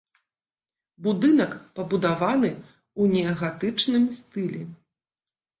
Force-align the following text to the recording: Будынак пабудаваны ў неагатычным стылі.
Будынак 1.07 1.53
пабудаваны 1.75 2.51
ў 2.53 3.03
неагатычным 3.21 4.03
стылі. 4.21 4.63